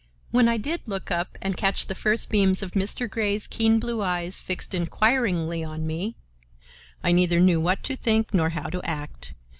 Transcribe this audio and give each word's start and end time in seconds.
When 0.31 0.47
I 0.49 0.57
did 0.57 0.87
look 0.87 1.11
up 1.11 1.37
and 1.43 1.55
catch 1.55 1.85
the 1.85 1.93
first 1.93 2.31
beams 2.31 2.63
of 2.63 2.71
Mr. 2.71 3.07
Grey's 3.07 3.45
keen 3.45 3.79
blue 3.79 4.01
eyes 4.01 4.41
fixed 4.41 4.73
inquiringly 4.73 5.63
on 5.63 5.85
me, 5.85 6.15
I 7.03 7.11
neither 7.11 7.39
knew 7.39 7.61
what 7.61 7.83
to 7.83 7.95
think 7.95 8.33
nor 8.33 8.49
how 8.49 8.67
to 8.71 8.81
act. 8.83 9.35